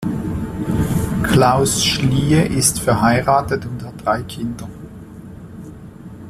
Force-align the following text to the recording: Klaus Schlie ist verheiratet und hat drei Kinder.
Klaus 1.21 1.85
Schlie 1.85 2.41
ist 2.41 2.79
verheiratet 2.79 3.67
und 3.67 3.83
hat 3.83 4.03
drei 4.03 4.23
Kinder. 4.23 4.67